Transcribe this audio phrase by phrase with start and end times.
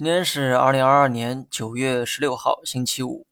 [0.00, 3.26] 今天是二零二二年九月十六号，星期五。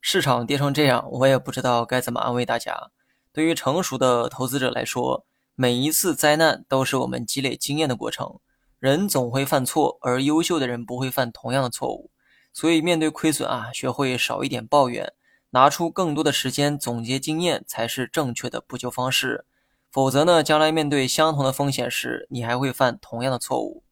[0.00, 2.90] 市场跌成这样，我也不知道该怎么安慰大家。
[3.30, 8.40] 对于成熟的投资者来说，每一次灾难都是我们积累经验的过程。
[8.78, 12.10] 人总会犯错，而优秀的人不会犯同样的错误。
[12.54, 15.12] 所以，面对亏损啊，学会少一点抱怨，
[15.50, 19.44] 拿出更多的时间总结经验，才是正确的补救方式。
[19.92, 23.83] 否则呢，将来面对相同的风险时，你还会犯同样的错误。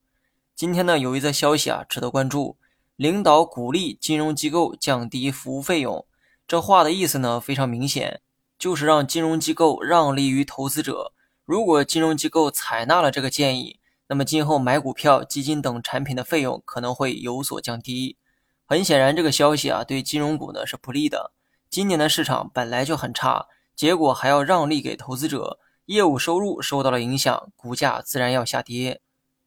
[0.62, 2.56] 今天呢，有一则消息啊，值得关注。
[2.94, 6.06] 领导鼓励金融机构降低服务费用，
[6.46, 8.20] 这话的意思呢非常明显，
[8.60, 11.12] 就是让金融机构让利于投资者。
[11.44, 18.16] 如果金融机构采纳了这个建议，那么今后买股票、基金等产品的费用可能会有所降低。
[18.64, 21.32] 很显然，这个消息啊对金融股呢是不利的。
[21.68, 29.00] 今年的市场本来就很差，结果还要让利给投资者，业务收入受到了影响，股价自然要下跌。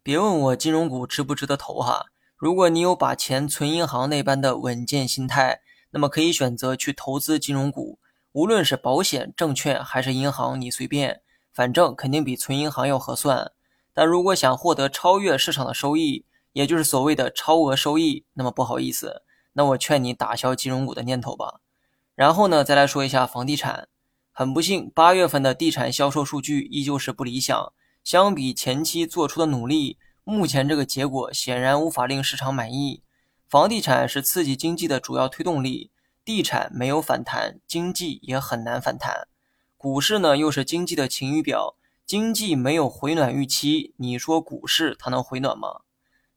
[0.06, 2.06] 别问我金融股值不值得投哈，
[2.38, 7.98] 如果你有把钱存银行那般的稳健心态，那么可以选择去投资金融股，
[8.34, 11.22] 无论是保险、证券还是银行，你随便，
[11.52, 13.52] 反正肯定比存银行要合算。
[13.96, 21.62] 但如果想获得超越市场的收益，也就是所谓的超额收益，那么不好意思，那我劝你打消金融股的念头吧。
[22.14, 23.88] 然后呢，再来说一下房地产，
[24.32, 27.74] 很不幸，八月份的地产销售数据依旧是不理想。
[28.06, 33.02] 相比前期做出的努力，目前这个结果显然无法令市场满意。
[33.50, 35.90] 房地产是刺激经济的主要推动力，
[36.24, 39.28] 地产没有反弹，经济也很难反弹。
[39.76, 45.80] 股市呢，又是经济的晴雨表，经济没有回暖预期，你说股市它能回暖吗？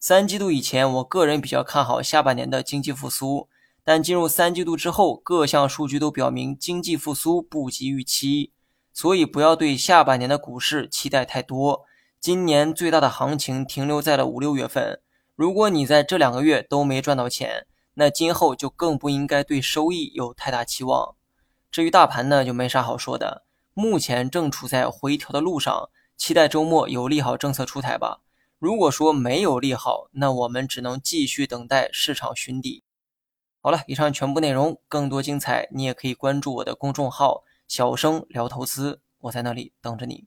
[0.01, 3.47] 三季度以前，我个人比较看好下半年的经济复苏，
[3.85, 8.53] 但进入三季度之后，各项数据都表明经济复苏不及预期。
[8.99, 11.85] 所以不要对下半年的股市期待太多。
[12.19, 15.01] 今年最大的行情停留在了五六月份。
[15.37, 21.15] 如果你在这两个月都没赚到钱，那今后就更不应该对收益有太大期望。
[21.71, 23.45] 至于大盘呢，就没啥好说的。
[23.73, 28.19] 目前正处在回调的路上，期待周末有利好政策出台吧。
[28.59, 32.83] 如果说没有利好，那我们只能继续等待市场寻底。
[33.61, 37.45] 好了，以上全部内容，更多精彩你也可以关注我的公众号。
[37.69, 40.27] 小生聊投资，我在那里等着你。